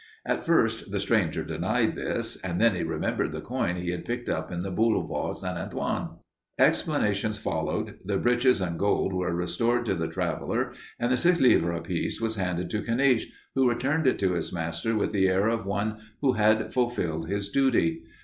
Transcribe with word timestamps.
"At 0.25 0.43
first 0.47 0.89
the 0.89 0.99
stranger 0.99 1.43
denied 1.43 1.93
this, 1.95 2.35
and 2.37 2.59
then 2.59 2.73
he 2.73 2.81
remembered 2.81 3.31
the 3.31 3.39
coin 3.39 3.75
he 3.75 3.91
had 3.91 4.03
picked 4.03 4.29
up 4.29 4.51
in 4.51 4.61
the 4.61 4.71
Boulevard 4.71 5.35
St. 5.35 5.55
Antoine. 5.55 6.17
Explanations 6.57 7.37
followed, 7.37 7.99
the 8.03 8.17
breeches 8.17 8.61
and 8.61 8.79
gold 8.79 9.13
were 9.13 9.35
restored 9.35 9.85
to 9.85 9.93
the 9.93 10.07
traveler 10.07 10.73
and 10.99 11.11
the 11.11 11.17
six 11.17 11.39
livre 11.39 11.79
piece 11.81 12.19
was 12.19 12.33
handed 12.35 12.71
to 12.71 12.81
Caniche, 12.81 13.27
who 13.53 13.69
returned 13.69 14.07
it 14.07 14.17
to 14.17 14.33
his 14.33 14.51
master 14.51 14.95
with 14.97 15.11
the 15.11 15.27
air 15.27 15.47
of 15.49 15.67
one 15.67 15.99
who 16.21 16.33
had 16.33 16.73
fulfilled 16.73 17.29
his 17.29 17.49
duty. 17.49 18.01